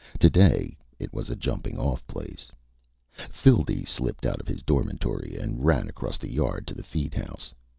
[0.19, 2.51] Today it was a jumping off place.
[3.31, 7.53] Phildee slipped out of his dormitory and ran across the yard to the feed house.